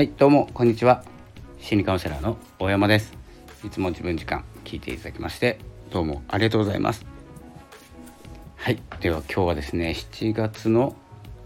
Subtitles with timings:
[0.00, 1.04] はいどうもこんにちは。
[1.58, 3.12] 心理カウンセラーの大山です。
[3.62, 5.58] いつも自分時間聞いていただきまして
[5.90, 7.04] どうもありがとうございます。
[8.56, 10.96] はいでは今日はですね7月の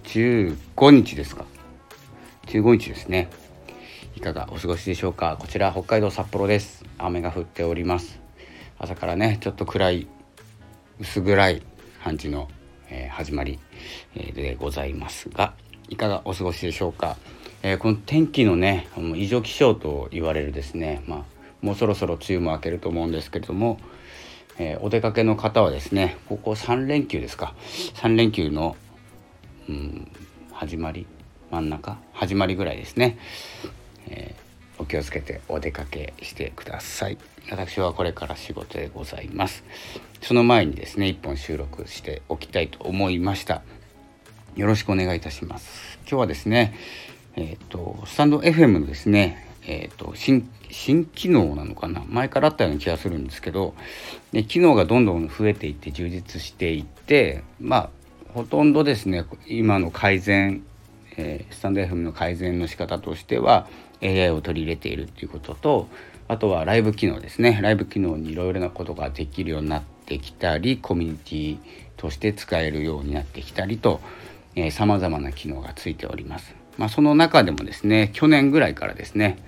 [0.05, 1.47] 15日ですか。
[2.47, 3.29] 15日ですね。
[4.15, 5.37] いかがお過ごしでしょうか。
[5.41, 6.85] こちら北海道札幌です。
[6.97, 8.21] 雨が降っております。
[8.79, 10.07] 朝からねちょっと暗い
[11.01, 11.63] 薄暗い
[12.05, 12.49] 感じの、
[12.89, 13.59] えー、始まり、
[14.15, 15.55] えー、でございますが
[15.89, 17.17] いかがお過ごしでしょうか。
[17.67, 21.25] えー、この天気のね異常気象と言われるですね、まあ、
[21.63, 23.81] もうそろそろ梅雨も明けると思うんですけれども、
[24.59, 27.55] えー、お出かけの方はですねここ3連休ですか。
[27.95, 28.77] 3連休の、
[29.71, 30.09] うん、
[30.53, 31.07] 始まり
[31.51, 33.19] 真ん中始まりぐらいですね、
[34.09, 37.19] えー、お気をつけてお出かけしてください。
[37.51, 39.65] 私はこれから仕事でございます。
[40.21, 43.63] その前にですね1本収録しておきたいと思いました。
[44.55, 45.99] よろしくお願いいたします。
[46.03, 46.75] 今日はですね
[47.37, 52.03] えっ、ー、とスタンド FM のですねえーと、新新機能なのかな？
[52.09, 53.75] 前からあったような気がするんですけど
[54.33, 57.91] で機能がどんどん増えていって充実していってまあ
[58.35, 60.63] ほとんどですね今の改善、
[61.17, 63.69] えー、スタンド FM の改善の仕方としては
[64.03, 65.89] AI を取り入れているっていうことと
[66.27, 71.59] あとはライブ機能ですねライブ機能にいろいろなことができるようになってきたりコミュニティ
[71.97, 74.01] として使えるようになってきたりと
[74.71, 76.64] さまざまな機能がついております。
[76.77, 79.39] まあ、その中でもですね去年ぐらいからですね、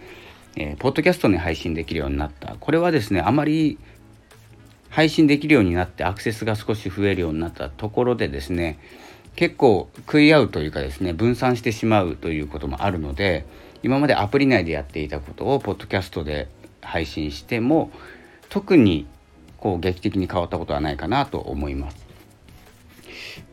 [0.57, 3.79] えー、ポッドキャストに配信できるようになったこれはですねあまり
[4.91, 8.79] 配信できるようになってアクセスが少し増えるようになったところでですね
[9.35, 13.45] 結構食い合うというかですね分散してしまうということもあるので
[13.83, 16.49] 今までアプリ内でやっていたことをポッドキャストで
[16.81, 17.91] 配信しても
[18.49, 19.07] 特に
[19.59, 22.07] こう劇的に変わったことはないかなと思います。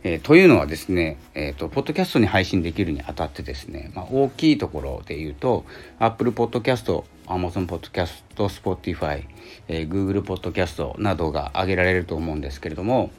[0.04, 5.66] えー、というのはですね、えーと、ポッドキャストに配信できるにあたってですね、まあ、大きいところで言うと
[6.00, 9.26] Apple Podcast、Amazon Podcast、Spotify、
[9.68, 13.12] えー、Google Podcast などが挙げられると思うんですけれども、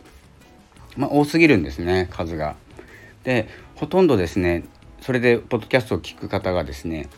[0.97, 2.57] まあ、多すぎるんですね数が。
[3.25, 4.65] でほとんどですね
[5.01, 7.09] それでポッドキャストを聞く方がですね、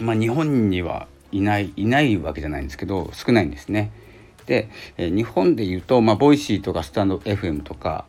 [0.00, 3.90] まあ、日本にはいないいないわけじゃないんですけど少ないんですね。
[4.46, 8.06] で、え日本で言うと、まあ、ボイシーとかスタンド FM とか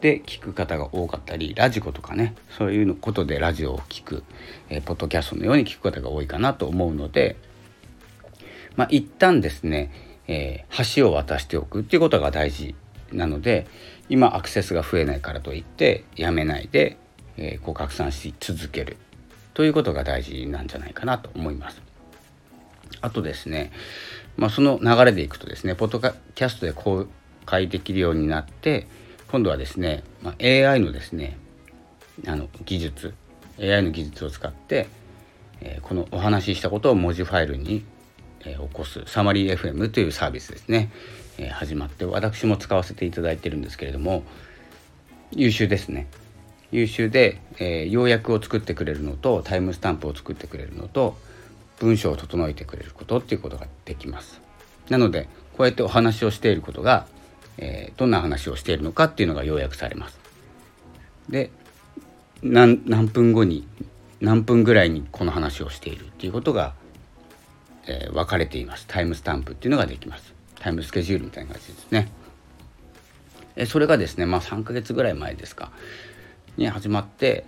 [0.00, 4.22] で聞く方が多かったりラジコとかねそういうことでラジオを聞く、
[4.68, 7.36] えー、ポッドキャストのように聞く方が多いかなと思うので、
[8.76, 9.90] まあ、一旦ですね、
[10.28, 12.74] えー、橋を渡しておくっていうことが大事
[13.12, 13.66] なので
[14.08, 16.96] 今アクセスが増えないからといってやめないで、
[17.36, 18.96] えー、こう拡散し続ける
[19.54, 21.82] ということが大事なんじゃないかなと思います。
[23.00, 23.72] あとですね、
[24.36, 27.06] まあ、その流れでいくとですねポッドキャストで公
[27.44, 28.86] 開できるようになって
[29.30, 31.36] 今度はですね、まあ、AI のですね
[32.26, 33.14] あの技術
[33.60, 34.88] AI の技術を使って、
[35.60, 37.84] えー、このお話ししたことを文字ファイルに、
[38.44, 40.90] えー、起こすサマリー FM というサービスですね、
[41.36, 44.22] えー、始まって私も使わせていただいてるんですけれども
[45.30, 46.06] 優秀ですね。
[46.70, 51.16] 優秀で、えー、要約を作ってくれるのとタイムスタンプを作ってくれるのと
[51.78, 54.40] 文章を整えてくれることっていうことができます。
[54.88, 57.06] なのでこうやってお話をしていることが
[57.58, 60.18] えー、どんな話をしているのかっていうのが要約されます。
[61.28, 61.50] で
[62.42, 63.66] 何分後に
[64.20, 66.74] 何分ぐらいにこの話をしているっていうことが、
[67.86, 72.10] えー、分かれていますタイムスタンプっていうのができますタイムスケジュールみたいな感じですね。
[73.56, 75.72] えそれがですねまあ3ヶ月ぐらい前ですか
[76.56, 77.44] に始まって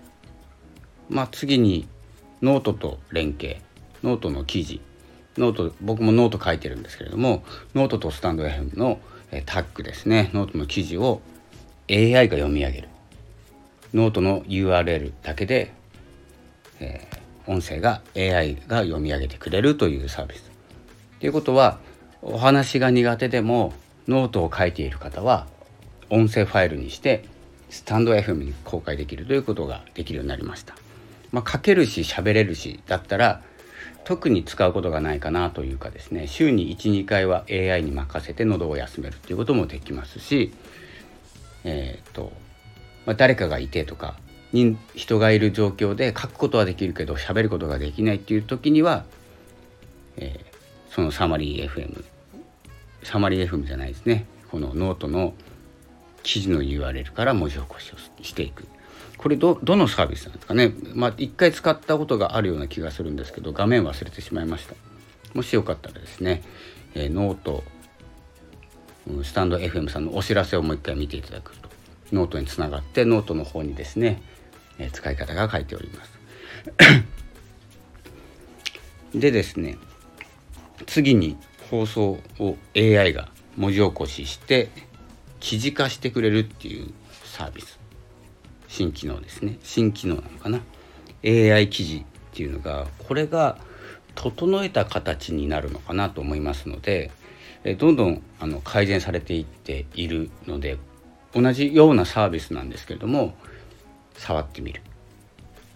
[1.08, 1.88] まあ次に
[2.42, 3.58] ノートと連携
[4.02, 4.80] ノートの記事
[5.38, 7.44] ノート僕もノート書いてるんですけれども
[7.74, 8.98] ノートとスタンド FM の
[9.46, 11.20] タッグですねノートの記事を
[11.88, 12.88] AI が読み上げる
[13.94, 15.72] ノートの URL だけで、
[16.78, 20.50] えー、音声が AI が読み上げてくれるというサービス。
[21.18, 21.78] ということは
[22.22, 23.72] お話が苦手でも
[24.06, 25.46] ノートを書いている方は
[26.08, 27.24] 音声ファイルにして
[27.68, 30.74] スタンド FM に公開できるということができるようになりました。
[31.32, 33.42] まあ、書けるし喋れるしだったら
[34.04, 40.52] 特に使うことがないかなというかですね週に12回は AI に任せて喉を休めるっていうこともできますし、
[41.64, 42.32] えーと
[43.06, 44.16] まあ、誰かがいてとか
[44.52, 49.04] に人がいる状況で書くことはできるけど喋ることができないっていう時には、
[50.16, 52.04] えー、そのサマリー FM
[53.02, 54.26] サマリー FM じゃないですね。
[54.50, 55.34] このノートの
[56.22, 58.66] 記事の URL から文字起こしをしていく。
[59.20, 60.72] これどどのサービスなんですかね。
[60.94, 64.74] まあ一回使ったことがあるような気がするんですけど画面忘れてしまいました。
[65.34, 66.42] もしよかったらですね、
[66.94, 67.62] えー、ノート
[69.22, 71.68] スタンド FM さんのお知らせをもう一回見ていただくと
[72.12, 74.22] ノートにつながってノートの方にですね、
[74.78, 76.18] えー、使い方が書いております。
[79.18, 79.76] でですね
[80.86, 81.36] 次に
[81.70, 83.28] 放送を AI が
[83.58, 84.70] 文字起こしして
[85.40, 86.90] 記事化してくれるっていう
[87.22, 87.80] サービス。
[88.70, 89.58] 新機能ですね。
[89.64, 90.60] 新機能なのかな。
[91.24, 93.58] AI 記事っていうのがこれが
[94.14, 97.10] 整えた形になるのかなと思いますので
[97.78, 100.78] どんどんあの改善されていっているので
[101.34, 103.34] 同じようなサービスなんですけれども
[104.14, 104.82] 触ってみる。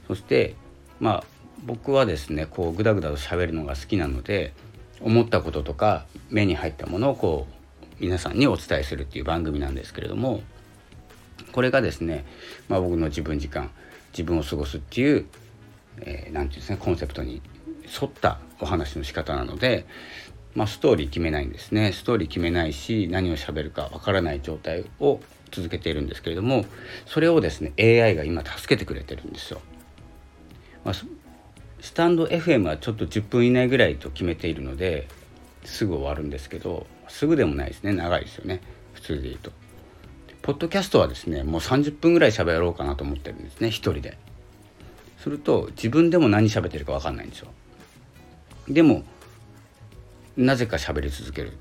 [0.06, 0.54] そして
[1.00, 1.24] まあ
[1.64, 4.52] 僕はですねこうグダグダと喋るのが好きなので
[5.00, 10.42] 思ったこととか目に入ったものをこう皆さんにお伝えするっていう番組なんですけれども
[11.54, 12.24] これがですね、
[12.68, 13.70] まあ、僕の自分時間
[14.10, 15.24] 自分を過ごすっていう、
[16.00, 17.40] えー、て言うんですねコンセプトに
[17.84, 19.86] 沿ったお話の仕方なので、
[20.56, 25.20] まあ、ストーリー決めないんですねストーリー決めないし何を喋るかわからない状態を
[25.52, 26.64] 続けているんですけれども
[27.06, 29.60] それをですね AI が今助けてくれてるんですよ。
[30.84, 35.06] まあ、スタンド FM はちょっと10分以内ぐらいと決めているので
[35.62, 38.60] すぐ終わるんですけどすぐでもないですね長いですよね
[38.94, 39.63] 普通で言うと。
[40.44, 44.18] ポッドキャストはですねもう30分ぐらい喋ろうかなと思ってるんですね一人で。
[45.16, 47.48] すると自分でも何喋ってるか分かんないんですよ。
[48.68, 49.04] でも
[50.36, 51.56] なぜか喋り続ける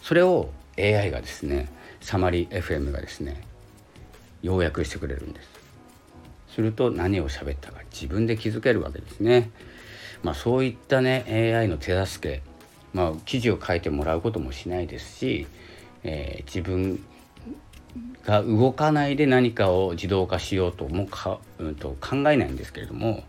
[0.00, 3.42] それを AI がですねサマリ FM がですね
[4.42, 5.48] 要約してくれるんです
[6.54, 9.50] すると何を喋ったか自分で気づけるわけですね
[10.22, 11.24] まあそういったね
[11.58, 12.42] AI の手助け
[12.92, 15.48] まあ記事を書いてもらうこともしないですし、
[16.04, 17.02] えー、自分
[18.24, 23.24] が動かないで何かを自動化しようともか、うん、と考えないんですけれども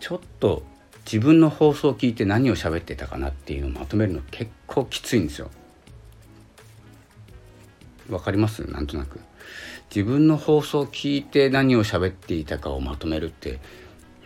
[0.00, 0.62] ちょっと
[1.04, 5.50] 自分の放送を聞いて何を喋ってたかなっていうのをまとめるの結構きついんですよ。
[8.08, 8.70] わかります？
[8.70, 9.20] なんとなく。
[9.94, 13.60] 自分の放送を聞いて何を喋っていたかをまとめるって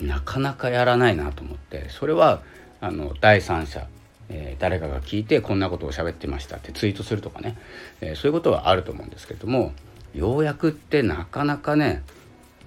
[0.01, 2.43] なかなかやらないなと思ってそれは
[2.81, 3.89] あの第三者、
[4.29, 7.57] えー、誰かが聞いてこんなことを喋ってましたってツイートするとかね、
[8.01, 9.73] えー、そういうことはあると思うんですけれども
[10.15, 12.03] 要約ってなかなかね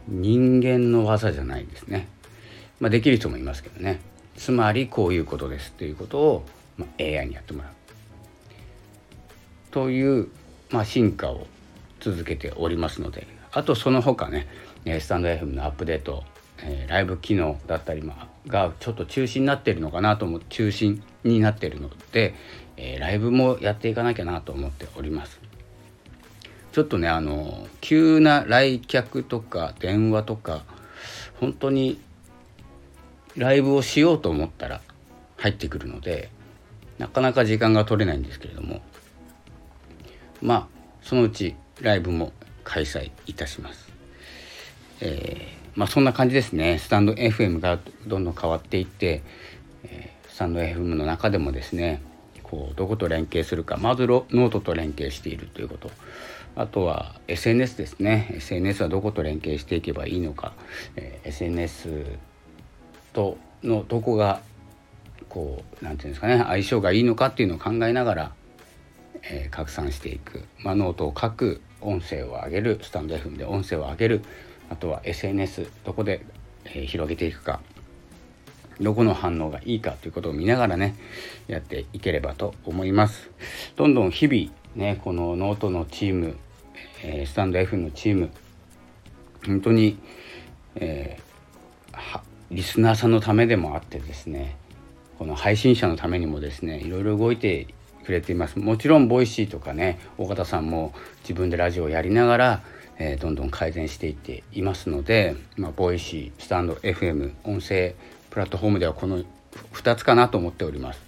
[0.07, 2.07] 人間の技じゃないですね。
[2.79, 3.99] まあ、できる人もいますけどね。
[4.37, 6.45] つまりこういうことですということを、
[6.77, 7.71] まあ、AI にやってもらう。
[9.71, 10.29] という、
[10.71, 11.45] まあ、進化を
[11.99, 13.27] 続けておりますので。
[13.51, 14.47] あとその他ね
[14.85, 16.23] スタンド FM のアップデート、
[16.63, 22.33] えー、ライブ機能だったりまがちょっと中心になってるのかなと思って中心になってるので、
[22.77, 25.39] えー、ライブもやっていかなきゃなと思っております。
[26.71, 30.63] ちょっとねあの急な来客とか電話とか
[31.39, 31.99] 本当に
[33.35, 34.81] ライブをしようと思ったら
[35.37, 36.29] 入ってくるので
[36.97, 38.81] なかなか時間が取れないんですけれども
[40.41, 40.67] まあ
[41.01, 42.33] そのうちライブも
[42.63, 43.89] 開催いたします。
[45.01, 46.79] えー、まあそんな感じですね。
[46.79, 49.21] スタンド FM がどんどん変わっていって、
[49.83, 52.01] えー、スタンド FM の中でもですね
[52.43, 55.91] こうどこと連携するかまずノートと連携しているということ。
[56.55, 58.31] あとは SNS ですね。
[58.35, 60.53] SNS はどこと連携していけばいいのか、
[60.95, 62.05] えー、SNS
[63.13, 64.41] とのどこが
[65.29, 68.31] こう何て言うんですかね相性がいいのかっていうのを考えながら、
[69.23, 74.21] えー、拡散していく、まあ、ノートを書く音声を上げるスタンド FM で音声を上げる。
[74.69, 76.25] あとは SNS どこで、
[76.65, 77.59] えー、広げていくか
[78.79, 80.95] どこの反応がいいかということを見ながらね
[81.47, 83.29] やっていければと思います。
[83.75, 86.37] どんどん日々ねこのノートのチーム、
[87.03, 88.29] えー、スタンド F のチーム
[89.45, 89.99] 本当に、
[90.75, 92.21] えー、
[92.51, 94.55] リスナーさんのためでもあってですね
[95.17, 97.67] この配信者のためにもですねいろいろ動いて
[98.05, 98.57] くれています。
[98.57, 102.63] もちろん Voicy とかね緒方さんも自分でラジオをやりながら、
[102.99, 107.95] えー、どんどん改善していっていますので、まあ、 Voicy stand.fm 音声
[108.29, 109.23] プラットフォームではこの
[109.73, 111.01] 2つかなと思っております。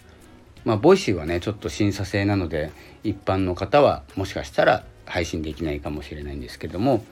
[0.65, 2.71] まあ、 Voicy はねちょっと審査制なので
[3.03, 7.03] 一般の方はもしかしたら配信できないかもしれないんですけども、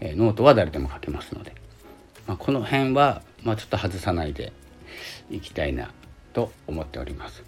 [0.00, 1.52] えー、ノートは誰でも書けますので、
[2.26, 4.52] まあ、この辺はまあ、ちょっと外さないで
[5.30, 5.90] いきたいな
[6.32, 7.42] と思っております。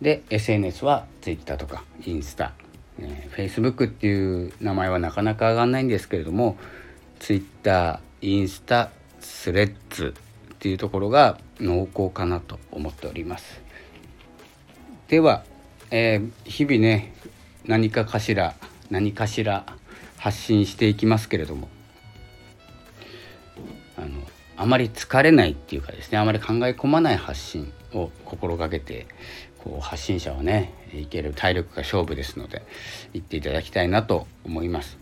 [0.00, 2.52] で SNS は Twitter とかインスタ、
[3.00, 6.56] え、Facebook っていう名前はなかなか上がんないんですけれども
[7.18, 8.90] Twitter インスタ
[9.20, 10.14] スレッズ
[10.54, 13.60] っていうところが濃厚かなと思っております。
[15.08, 15.44] では、
[15.90, 17.14] えー、日々ね
[17.64, 18.54] 何かかしら
[18.90, 19.64] 何かしら
[20.16, 21.68] 発信していきますけれども
[23.96, 24.08] あの
[24.58, 29.06] あまり疲れないっていうかですねあまり考え込まない発信を心がけて
[29.58, 32.62] こう発信者はねいける体力が勝負ですので
[33.12, 34.98] 言っていただきたいなと思います。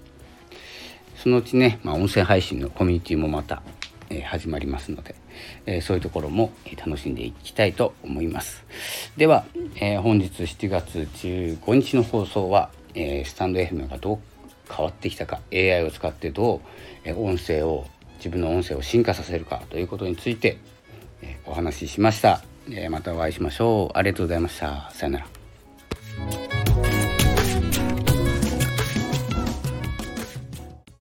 [1.16, 3.62] そのうちね、まあ、音声配信のコミュニティもまた、
[4.10, 5.14] えー、始まりますので
[5.66, 8.64] えー、そういうところも楽しんでいきたいと思います。
[9.16, 9.44] では、
[9.76, 14.18] えー、本日7月15日の放送は、えスタンド FM がどう
[14.72, 16.60] 変わってきたか AI を使ってどう、
[17.04, 17.86] え音声を
[18.16, 20.58] 自分の音声を進化させるかということについて、
[21.22, 23.98] えお話ししました、えまたお会いしましょう。
[23.98, 24.90] ありがとうございました。
[24.92, 25.35] さよなら。